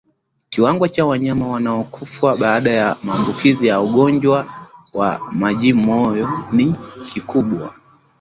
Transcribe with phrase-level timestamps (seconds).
[0.49, 4.45] Kiwango cha wanyama wanaokufa baada ya maambukizi ya ugonjwa
[4.93, 6.75] wa majimoyo ni
[7.13, 7.75] kikubwa